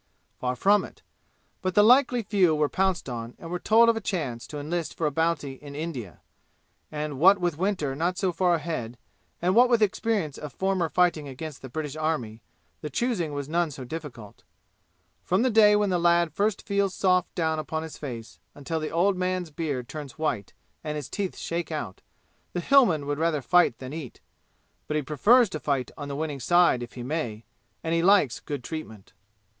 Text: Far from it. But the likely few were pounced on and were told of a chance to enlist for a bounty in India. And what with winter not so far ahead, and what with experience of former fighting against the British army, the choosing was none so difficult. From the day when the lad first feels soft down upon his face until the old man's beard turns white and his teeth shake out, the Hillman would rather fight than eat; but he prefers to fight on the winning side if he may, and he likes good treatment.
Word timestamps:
Far 0.39 0.55
from 0.55 0.83
it. 0.83 1.03
But 1.61 1.75
the 1.75 1.83
likely 1.83 2.23
few 2.23 2.55
were 2.55 2.67
pounced 2.69 3.07
on 3.07 3.35
and 3.37 3.51
were 3.51 3.59
told 3.59 3.87
of 3.87 3.95
a 3.95 4.01
chance 4.01 4.47
to 4.47 4.57
enlist 4.57 4.97
for 4.97 5.05
a 5.05 5.11
bounty 5.11 5.59
in 5.61 5.75
India. 5.75 6.21
And 6.91 7.19
what 7.19 7.37
with 7.37 7.59
winter 7.59 7.95
not 7.95 8.17
so 8.17 8.31
far 8.31 8.55
ahead, 8.55 8.97
and 9.43 9.53
what 9.53 9.69
with 9.69 9.83
experience 9.83 10.39
of 10.39 10.53
former 10.53 10.89
fighting 10.89 11.27
against 11.27 11.61
the 11.61 11.69
British 11.69 11.95
army, 11.95 12.41
the 12.81 12.89
choosing 12.89 13.31
was 13.33 13.47
none 13.47 13.69
so 13.69 13.83
difficult. 13.83 14.41
From 15.23 15.43
the 15.43 15.51
day 15.51 15.75
when 15.75 15.91
the 15.91 15.99
lad 15.99 16.33
first 16.33 16.65
feels 16.65 16.95
soft 16.95 17.35
down 17.35 17.59
upon 17.59 17.83
his 17.83 17.99
face 17.99 18.39
until 18.55 18.79
the 18.79 18.89
old 18.89 19.15
man's 19.17 19.51
beard 19.51 19.87
turns 19.87 20.17
white 20.17 20.53
and 20.83 20.95
his 20.95 21.09
teeth 21.09 21.37
shake 21.37 21.71
out, 21.71 22.01
the 22.53 22.59
Hillman 22.59 23.05
would 23.05 23.19
rather 23.19 23.43
fight 23.43 23.77
than 23.77 23.93
eat; 23.93 24.19
but 24.87 24.95
he 24.97 25.03
prefers 25.03 25.47
to 25.49 25.59
fight 25.59 25.91
on 25.95 26.07
the 26.07 26.15
winning 26.15 26.39
side 26.39 26.81
if 26.81 26.93
he 26.93 27.03
may, 27.03 27.45
and 27.83 27.93
he 27.93 28.01
likes 28.01 28.39
good 28.39 28.63
treatment. 28.63 29.13